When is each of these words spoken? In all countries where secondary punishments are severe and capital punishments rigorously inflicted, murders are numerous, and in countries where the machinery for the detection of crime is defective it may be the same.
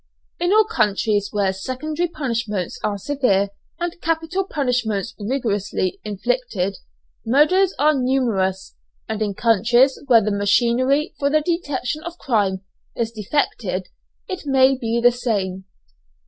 In 0.39 0.51
all 0.51 0.63
countries 0.65 1.29
where 1.31 1.53
secondary 1.53 2.09
punishments 2.09 2.79
are 2.83 2.97
severe 2.97 3.49
and 3.79 4.01
capital 4.01 4.43
punishments 4.45 5.13
rigorously 5.19 5.99
inflicted, 6.03 6.77
murders 7.23 7.75
are 7.77 7.93
numerous, 7.93 8.75
and 9.07 9.21
in 9.21 9.35
countries 9.35 9.99
where 10.07 10.23
the 10.23 10.31
machinery 10.31 11.13
for 11.19 11.29
the 11.29 11.41
detection 11.41 12.01
of 12.03 12.17
crime 12.17 12.61
is 12.95 13.11
defective 13.11 13.83
it 14.27 14.41
may 14.47 14.75
be 14.75 14.99
the 14.99 15.11
same. 15.11 15.65